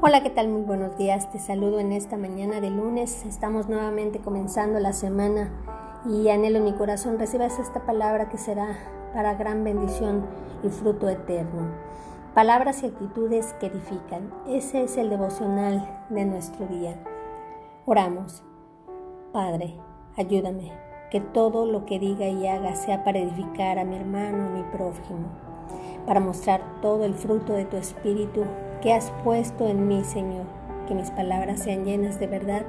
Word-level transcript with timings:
Hola, 0.00 0.22
¿qué 0.22 0.30
tal? 0.30 0.46
Muy 0.46 0.62
buenos 0.62 0.96
días. 0.96 1.28
Te 1.32 1.40
saludo 1.40 1.80
en 1.80 1.90
esta 1.90 2.16
mañana 2.16 2.60
de 2.60 2.70
lunes. 2.70 3.24
Estamos 3.26 3.68
nuevamente 3.68 4.20
comenzando 4.20 4.78
la 4.78 4.92
semana 4.92 5.50
y 6.08 6.28
anhelo 6.28 6.58
en 6.58 6.66
mi 6.66 6.72
corazón 6.72 7.18
recibas 7.18 7.58
esta 7.58 7.84
palabra 7.84 8.28
que 8.28 8.38
será 8.38 8.78
para 9.12 9.34
gran 9.34 9.64
bendición 9.64 10.24
y 10.62 10.68
fruto 10.68 11.08
eterno. 11.08 11.72
Palabras 12.32 12.84
y 12.84 12.86
actitudes 12.86 13.54
que 13.54 13.66
edifican. 13.66 14.32
Ese 14.46 14.84
es 14.84 14.96
el 14.96 15.10
devocional 15.10 16.04
de 16.10 16.24
nuestro 16.26 16.68
día. 16.68 16.94
Oramos. 17.84 18.44
Padre, 19.32 19.74
ayúdame, 20.16 20.70
que 21.10 21.20
todo 21.20 21.66
lo 21.66 21.86
que 21.86 21.98
diga 21.98 22.28
y 22.28 22.46
haga 22.46 22.76
sea 22.76 23.02
para 23.02 23.18
edificar 23.18 23.80
a 23.80 23.84
mi 23.84 23.96
hermano, 23.96 24.44
a 24.44 24.50
mi 24.50 24.62
prójimo, 24.62 25.26
para 26.06 26.20
mostrar 26.20 26.62
todo 26.82 27.04
el 27.04 27.14
fruto 27.14 27.54
de 27.54 27.64
tu 27.64 27.76
espíritu 27.76 28.44
que 28.80 28.92
has 28.92 29.10
puesto 29.24 29.68
en 29.68 29.88
mí, 29.88 30.04
Señor. 30.04 30.46
Que 30.86 30.94
mis 30.94 31.10
palabras 31.10 31.60
sean 31.60 31.84
llenas 31.84 32.18
de 32.18 32.26
verdad 32.26 32.62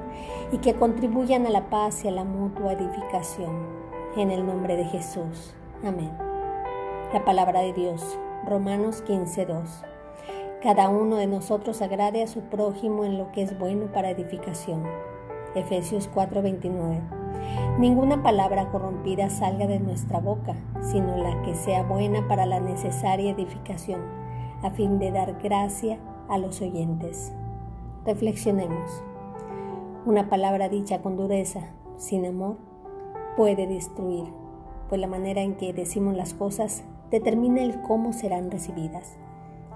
y 0.52 0.58
que 0.58 0.74
contribuyan 0.74 1.46
a 1.46 1.50
la 1.50 1.70
paz 1.70 2.04
y 2.04 2.08
a 2.08 2.10
la 2.10 2.24
mutua 2.24 2.72
edificación. 2.72 3.56
En 4.16 4.30
el 4.30 4.46
nombre 4.46 4.76
de 4.76 4.84
Jesús. 4.84 5.54
Amén. 5.84 6.10
La 7.12 7.24
palabra 7.24 7.60
de 7.60 7.72
Dios. 7.72 8.18
Romanos 8.46 9.02
15:2. 9.06 9.84
Cada 10.62 10.88
uno 10.90 11.16
de 11.16 11.26
nosotros 11.26 11.80
agrade 11.80 12.22
a 12.22 12.26
su 12.26 12.42
prójimo 12.42 13.04
en 13.04 13.16
lo 13.16 13.32
que 13.32 13.42
es 13.42 13.58
bueno 13.58 13.86
para 13.86 14.10
edificación. 14.10 14.82
Efesios 15.54 16.10
4:29. 16.12 17.00
Ninguna 17.78 18.22
palabra 18.22 18.70
corrompida 18.70 19.30
salga 19.30 19.66
de 19.66 19.80
nuestra 19.80 20.20
boca, 20.20 20.54
sino 20.82 21.16
la 21.16 21.40
que 21.42 21.54
sea 21.54 21.82
buena 21.82 22.28
para 22.28 22.44
la 22.44 22.60
necesaria 22.60 23.30
edificación 23.30 24.19
a 24.62 24.70
fin 24.70 24.98
de 24.98 25.10
dar 25.10 25.40
gracia 25.42 25.98
a 26.28 26.38
los 26.38 26.60
oyentes. 26.60 27.32
Reflexionemos. 28.04 29.02
Una 30.06 30.28
palabra 30.28 30.68
dicha 30.68 31.02
con 31.02 31.16
dureza, 31.16 31.60
sin 31.96 32.24
amor, 32.26 32.56
puede 33.36 33.66
destruir, 33.66 34.24
pues 34.88 35.00
la 35.00 35.06
manera 35.06 35.42
en 35.42 35.56
que 35.56 35.72
decimos 35.72 36.16
las 36.16 36.34
cosas 36.34 36.84
determina 37.10 37.62
el 37.62 37.82
cómo 37.82 38.12
serán 38.12 38.50
recibidas. 38.50 39.16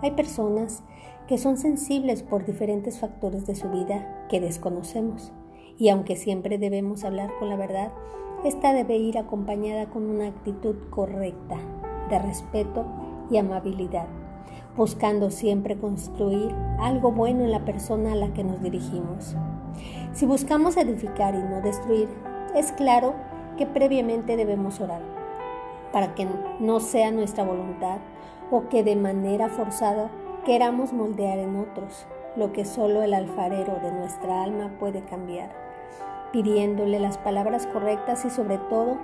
Hay 0.03 0.13
personas 0.13 0.83
que 1.29 1.39
son 1.39 1.57
sensibles 1.57 2.23
por 2.23 2.45
diferentes 2.45 2.99
factores 2.99 3.47
de 3.47 3.55
su 3.55 3.69
vida 3.71 4.27
que 4.29 4.41
desconocemos, 4.41 5.33
y 5.79 5.89
aunque 5.89 6.17
siempre 6.17 6.59
debemos 6.59 7.05
hablar 7.05 7.31
con 7.39 7.49
la 7.49 7.57
verdad, 7.57 7.93
esta 8.45 8.73
debe 8.73 8.97
ir 8.97 9.19
acompañada 9.19 9.87
con 9.87 10.09
una 10.09 10.27
actitud 10.27 10.77
correcta, 10.91 11.57
de 12.11 12.19
respeto 12.19 12.85
y 13.31 13.39
amabilidad 13.39 14.07
buscando 14.77 15.31
siempre 15.31 15.77
construir 15.77 16.55
algo 16.81 17.13
bueno 17.13 17.45
en 17.45 17.53
la 17.53 17.65
persona 17.65 18.13
a 18.13 18.17
la 18.17 18.33
que 18.33 18.43
nos 18.43 18.61
dirigimos. 18.63 19.37
Si 20.13 20.27
buscamos 20.27 20.77
edificar 20.77 21.35
y 21.35 21.39
no 21.39 21.61
destruir, 21.61 22.09
es 22.55 22.73
claro 22.73 23.15
que 23.57 23.67
previamente 23.67 24.37
debemos 24.37 24.81
orar, 24.81 25.03
para 25.93 26.15
que 26.15 26.27
no 26.59 26.81
sea 26.81 27.11
nuestra 27.13 27.45
voluntad 27.45 27.99
o 28.51 28.69
que 28.69 28.83
de 28.83 28.97
manera 28.97 29.49
forzada 29.49 30.11
queramos 30.45 30.93
moldear 30.93 31.39
en 31.39 31.57
otros 31.57 32.07
lo 32.37 32.53
que 32.53 32.65
solo 32.65 33.03
el 33.03 33.15
alfarero 33.15 33.79
de 33.81 33.93
nuestra 33.93 34.43
alma 34.43 34.73
puede 34.81 35.03
cambiar, 35.03 35.51
pidiéndole 36.33 36.99
las 36.99 37.17
palabras 37.17 37.67
correctas 37.69 38.25
y 38.25 38.31
sobre 38.31 38.59
todo 38.59 38.99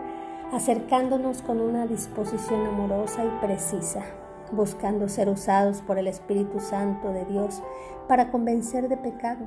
acercándonos 0.53 1.43
con 1.43 1.61
una 1.61 1.87
disposición 1.87 2.67
amorosa 2.67 3.25
y 3.25 3.47
precisa 3.47 4.03
buscando 4.53 5.09
ser 5.09 5.29
usados 5.29 5.81
por 5.83 5.99
el 5.99 6.07
Espíritu 6.07 6.61
Santo 6.61 7.13
de 7.13 7.25
Dios 7.25 7.63
para 8.09 8.31
convencer 8.31 8.89
de 8.89 8.97
pecado, 8.97 9.47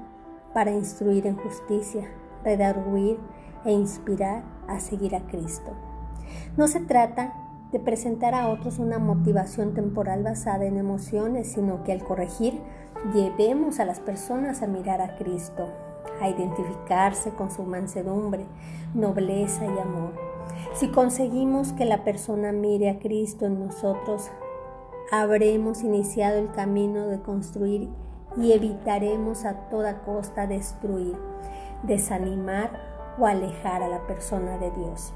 para 0.53 0.71
instruir 0.71 1.27
en 1.27 1.35
justicia, 1.35 2.07
redarguir 2.43 3.17
e 3.65 3.71
inspirar 3.71 4.43
a 4.67 4.79
seguir 4.79 5.15
a 5.15 5.21
Cristo. 5.27 5.71
No 6.57 6.67
se 6.67 6.79
trata 6.79 7.33
de 7.71 7.79
presentar 7.79 8.35
a 8.35 8.49
otros 8.49 8.77
una 8.77 8.99
motivación 8.99 9.73
temporal 9.73 10.23
basada 10.23 10.65
en 10.65 10.77
emociones, 10.77 11.47
sino 11.47 11.83
que 11.83 11.91
al 11.91 12.03
corregir 12.03 12.61
llevemos 13.13 13.79
a 13.79 13.85
las 13.85 13.99
personas 13.99 14.61
a 14.61 14.67
mirar 14.67 15.01
a 15.01 15.15
Cristo, 15.15 15.67
a 16.21 16.29
identificarse 16.29 17.31
con 17.31 17.49
su 17.49 17.63
mansedumbre, 17.63 18.45
nobleza 18.93 19.65
y 19.65 19.79
amor. 19.79 20.13
Si 20.75 20.89
conseguimos 20.89 21.73
que 21.73 21.85
la 21.85 22.03
persona 22.03 22.51
mire 22.51 22.89
a 22.89 22.99
Cristo 22.99 23.45
en 23.45 23.59
nosotros, 23.59 24.29
habremos 25.21 25.83
iniciado 25.83 26.39
el 26.39 26.51
camino 26.51 27.05
de 27.05 27.21
construir 27.21 27.87
y 28.35 28.53
evitaremos 28.53 29.45
a 29.45 29.69
toda 29.69 30.01
costa 30.01 30.47
destruir, 30.47 31.15
desanimar 31.83 32.71
o 33.19 33.27
alejar 33.27 33.83
a 33.83 33.89
la 33.89 34.07
persona 34.07 34.57
de 34.57 34.71
Dios. 34.71 35.13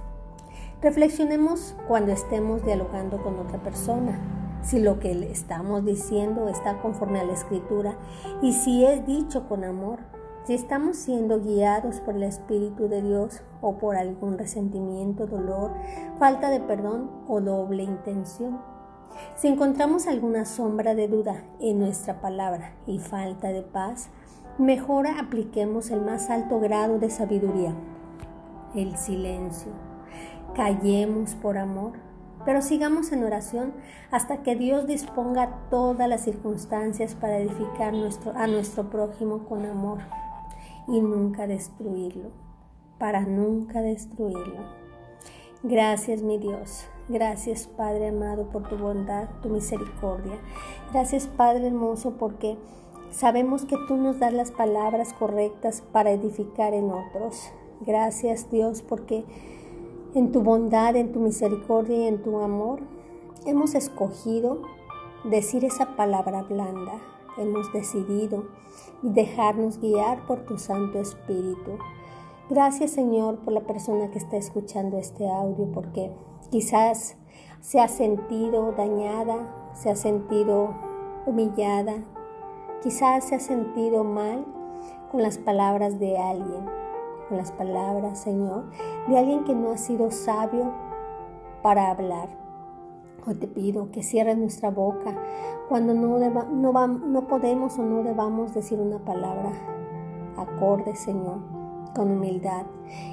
Reflexionemos 0.83 1.75
cuando 1.87 2.11
estemos 2.11 2.63
dialogando 2.63 3.23
con 3.23 3.39
otra 3.39 3.57
persona, 3.63 4.19
si 4.61 4.79
lo 4.79 4.99
que 4.99 5.15
le 5.15 5.31
estamos 5.31 5.83
diciendo 5.83 6.47
está 6.47 6.79
conforme 6.79 7.19
a 7.19 7.23
la 7.23 7.33
escritura 7.33 7.95
y 8.43 8.53
si 8.53 8.85
es 8.85 9.03
dicho 9.07 9.47
con 9.49 9.63
amor, 9.63 9.97
si 10.43 10.53
estamos 10.53 10.97
siendo 10.97 11.41
guiados 11.41 12.01
por 12.01 12.15
el 12.15 12.23
Espíritu 12.23 12.87
de 12.87 13.01
Dios 13.01 13.41
o 13.61 13.79
por 13.79 13.95
algún 13.95 14.37
resentimiento, 14.37 15.25
dolor, 15.25 15.71
falta 16.19 16.51
de 16.51 16.59
perdón 16.59 17.09
o 17.27 17.41
doble 17.41 17.81
intención. 17.81 18.76
Si 19.35 19.47
encontramos 19.47 20.07
alguna 20.07 20.45
sombra 20.45 20.95
de 20.95 21.07
duda 21.07 21.43
en 21.59 21.79
nuestra 21.79 22.21
palabra 22.21 22.73
y 22.87 22.99
falta 22.99 23.49
de 23.49 23.61
paz, 23.61 24.09
mejor 24.57 25.07
apliquemos 25.07 25.91
el 25.91 26.01
más 26.01 26.29
alto 26.29 26.59
grado 26.59 26.97
de 26.99 27.09
sabiduría, 27.09 27.73
el 28.75 28.97
silencio. 28.97 29.71
Callemos 30.55 31.35
por 31.35 31.57
amor, 31.57 31.93
pero 32.45 32.61
sigamos 32.61 33.11
en 33.11 33.23
oración 33.23 33.73
hasta 34.09 34.41
que 34.41 34.55
Dios 34.55 34.87
disponga 34.87 35.67
todas 35.69 36.09
las 36.09 36.21
circunstancias 36.21 37.13
para 37.13 37.37
edificar 37.37 37.93
a 38.35 38.47
nuestro 38.47 38.89
prójimo 38.89 39.45
con 39.45 39.65
amor 39.65 39.99
y 40.87 40.99
nunca 40.99 41.45
destruirlo, 41.45 42.31
para 42.97 43.21
nunca 43.21 43.81
destruirlo. 43.81 44.65
Gracias 45.61 46.23
mi 46.23 46.37
Dios 46.37 46.87
Gracias 47.09 47.67
Padre 47.67 48.09
amado 48.09 48.49
por 48.49 48.67
tu 48.67 48.75
bondad, 48.75 49.29
tu 49.41 49.47
misericordia. 49.47 50.37
Gracias 50.91 51.27
Padre 51.27 51.67
hermoso 51.67 52.15
porque 52.19 52.57
sabemos 53.11 53.63
que 53.63 53.77
tú 53.87 53.95
nos 53.95 54.19
das 54.19 54.33
las 54.33 54.51
palabras 54.51 55.13
correctas 55.13 55.81
para 55.93 56.11
edificar 56.11 56.73
en 56.73 56.91
otros. 56.91 57.49
Gracias 57.79 58.51
Dios 58.51 58.81
porque 58.81 59.23
en 60.15 60.33
tu 60.33 60.41
bondad, 60.41 60.97
en 60.97 61.13
tu 61.13 61.21
misericordia 61.21 61.97
y 61.97 62.07
en 62.07 62.21
tu 62.21 62.39
amor 62.39 62.81
hemos 63.45 63.73
escogido 63.73 64.63
decir 65.23 65.63
esa 65.63 65.95
palabra 65.95 66.43
blanda. 66.43 66.99
Hemos 67.37 67.71
decidido 67.71 68.47
dejarnos 69.01 69.79
guiar 69.79 70.25
por 70.27 70.41
tu 70.45 70.57
Santo 70.57 70.99
Espíritu. 70.99 71.77
Gracias 72.49 72.91
Señor 72.91 73.37
por 73.37 73.53
la 73.53 73.61
persona 73.61 74.11
que 74.11 74.17
está 74.17 74.35
escuchando 74.35 74.97
este 74.97 75.29
audio 75.29 75.71
porque 75.71 76.11
Quizás 76.49 77.17
se 77.59 77.81
ha 77.81 77.89
sentido 77.89 78.71
dañada, 78.71 79.35
se 79.73 79.89
ha 79.89 79.97
sentido 79.97 80.69
humillada, 81.25 81.95
quizás 82.81 83.25
se 83.25 83.35
ha 83.35 83.39
sentido 83.41 84.05
mal 84.05 84.45
con 85.11 85.21
las 85.21 85.37
palabras 85.37 85.99
de 85.99 86.17
alguien, 86.17 86.65
con 87.27 87.35
las 87.37 87.51
palabras, 87.51 88.19
Señor, 88.19 88.63
de 89.09 89.17
alguien 89.17 89.43
que 89.43 89.53
no 89.53 89.71
ha 89.71 89.77
sido 89.77 90.09
sabio 90.09 90.71
para 91.61 91.91
hablar. 91.91 92.29
Hoy 93.25 93.35
te 93.35 93.47
pido 93.47 93.91
que 93.91 94.01
cierres 94.01 94.37
nuestra 94.37 94.71
boca 94.71 95.13
cuando 95.67 95.93
no, 95.93 96.17
no, 96.17 96.87
no 96.87 97.27
podemos 97.27 97.77
o 97.77 97.83
no 97.83 98.03
debamos 98.03 98.53
decir 98.53 98.79
una 98.79 98.99
palabra 98.99 99.51
acorde, 100.37 100.95
Señor, 100.95 101.39
con 101.93 102.09
humildad 102.09 102.65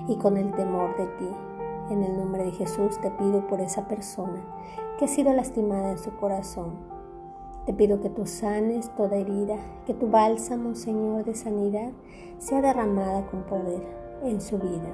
y 0.07 0.15
con 0.19 0.37
el 0.37 0.53
temor 0.53 0.97
de 0.97 1.07
ti. 1.07 1.54
En 1.91 2.03
el 2.03 2.17
nombre 2.17 2.45
de 2.45 2.53
Jesús 2.53 2.99
te 3.03 3.11
pido 3.11 3.47
por 3.47 3.61
esa 3.61 3.87
persona 3.87 4.43
que 4.99 5.05
ha 5.05 5.09
sido 5.09 5.35
lastimada 5.35 5.91
en 5.91 5.99
su 5.99 6.17
corazón. 6.17 6.73
Te 7.67 7.75
pido 7.75 8.01
que 8.01 8.09
tú 8.09 8.27
sanes 8.27 8.89
toda 8.97 9.17
herida, 9.17 9.57
que 9.87 9.93
tu 9.93 10.09
bálsamo, 10.09 10.75
Señor, 10.75 11.25
de 11.25 11.35
sanidad 11.35 11.93
sea 12.39 12.63
derramada 12.63 13.27
con 13.27 13.43
poder 13.43 13.83
en 14.23 14.41
su 14.41 14.59
vida. 14.59 14.89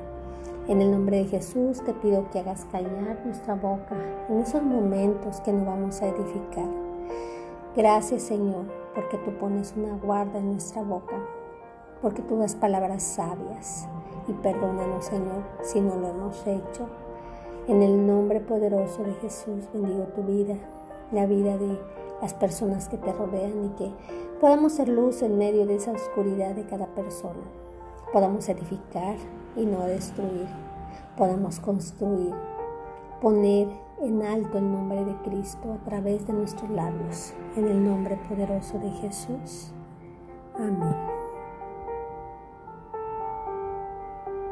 En 0.66 0.82
el 0.82 0.90
nombre 0.90 1.18
de 1.18 1.26
Jesús 1.26 1.80
te 1.84 1.92
pido 1.94 2.28
que 2.30 2.40
hagas 2.40 2.64
callar 2.72 3.20
nuestra 3.24 3.54
boca 3.54 3.96
en 4.28 4.40
esos 4.40 4.62
momentos 4.62 5.40
que 5.42 5.52
no 5.52 5.64
vamos 5.64 6.02
a 6.02 6.08
edificar. 6.08 6.68
Gracias, 7.76 8.22
Señor, 8.22 8.64
porque 8.96 9.16
tú 9.18 9.30
pones 9.38 9.74
una 9.76 9.96
guarda 9.96 10.40
en 10.40 10.50
nuestra 10.50 10.82
boca, 10.82 11.16
porque 12.02 12.22
tú 12.22 12.36
das 12.38 12.56
palabras 12.56 13.04
sabias 13.04 13.88
y 14.28 14.32
perdónanos, 14.32 15.04
Señor, 15.04 15.42
si 15.62 15.80
no 15.80 15.96
lo 15.96 16.08
hemos 16.08 16.46
hecho. 16.46 16.86
En 17.68 17.82
el 17.82 18.06
nombre 18.06 18.40
poderoso 18.40 19.02
de 19.02 19.12
Jesús 19.14 19.68
bendigo 19.72 20.04
tu 20.14 20.22
vida, 20.22 20.56
la 21.12 21.26
vida 21.26 21.56
de 21.56 21.78
las 22.20 22.34
personas 22.34 22.88
que 22.88 22.96
te 22.96 23.12
rodean 23.12 23.64
y 23.64 23.68
que 23.76 23.92
podamos 24.40 24.72
ser 24.72 24.88
luz 24.88 25.22
en 25.22 25.38
medio 25.38 25.66
de 25.66 25.76
esa 25.76 25.92
oscuridad 25.92 26.54
de 26.54 26.64
cada 26.64 26.86
persona. 26.86 27.44
Podamos 28.12 28.48
edificar 28.48 29.16
y 29.56 29.66
no 29.66 29.84
destruir. 29.84 30.48
Podamos 31.16 31.60
construir, 31.60 32.34
poner 33.20 33.68
en 34.00 34.22
alto 34.22 34.58
el 34.58 34.72
nombre 34.72 35.04
de 35.04 35.14
Cristo 35.22 35.72
a 35.72 35.84
través 35.84 36.26
de 36.26 36.32
nuestros 36.32 36.70
labios. 36.70 37.34
En 37.56 37.66
el 37.66 37.84
nombre 37.84 38.18
poderoso 38.28 38.78
de 38.78 38.90
Jesús. 38.90 39.72
Amén. 40.56 41.19